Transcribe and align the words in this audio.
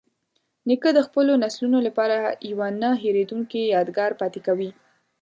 نیکه 0.67 0.89
د 0.93 0.99
خپلو 1.07 1.33
نسلونو 1.43 1.79
لپاره 1.87 2.15
یوه 2.51 2.67
نه 2.81 2.89
هیریدونکې 3.03 3.61
یادګار 3.75 4.11
پاتې 4.19 4.39
کوي. 4.47 4.69